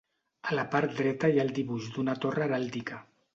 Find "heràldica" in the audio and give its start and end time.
2.47-2.99